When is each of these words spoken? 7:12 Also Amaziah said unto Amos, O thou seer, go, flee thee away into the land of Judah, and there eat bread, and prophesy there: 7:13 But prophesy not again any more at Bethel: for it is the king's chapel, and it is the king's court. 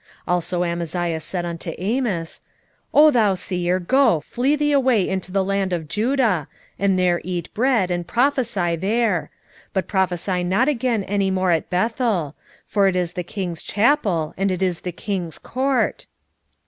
7:12 0.01 0.07
Also 0.29 0.63
Amaziah 0.63 1.19
said 1.19 1.45
unto 1.45 1.73
Amos, 1.77 2.41
O 2.91 3.11
thou 3.11 3.35
seer, 3.35 3.77
go, 3.79 4.19
flee 4.19 4.55
thee 4.55 4.71
away 4.71 5.07
into 5.07 5.31
the 5.31 5.43
land 5.43 5.71
of 5.71 5.87
Judah, 5.87 6.47
and 6.79 6.97
there 6.97 7.21
eat 7.23 7.53
bread, 7.53 7.91
and 7.91 8.07
prophesy 8.07 8.75
there: 8.75 9.29
7:13 9.65 9.67
But 9.73 9.87
prophesy 9.87 10.43
not 10.43 10.67
again 10.67 11.03
any 11.03 11.29
more 11.29 11.51
at 11.51 11.69
Bethel: 11.69 12.33
for 12.65 12.87
it 12.87 12.95
is 12.95 13.13
the 13.13 13.21
king's 13.21 13.61
chapel, 13.61 14.33
and 14.37 14.49
it 14.49 14.63
is 14.63 14.81
the 14.81 14.91
king's 14.91 15.37
court. 15.37 16.07